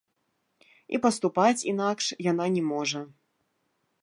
І 0.97 1.01
паступаць 1.03 1.67
інакш 1.75 2.05
яна 2.31 2.49
не 2.57 2.63
можа. 2.73 3.01